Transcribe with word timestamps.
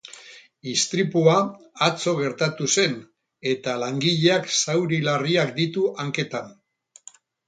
Istripua 0.69 1.33
atzo 1.87 2.13
gertatu 2.19 2.69
zen 2.75 2.95
eta 3.51 3.75
langileak 3.83 4.49
zauri 4.61 4.99
larriak 5.09 5.53
ditu 5.61 5.85
hanketan. 6.05 6.49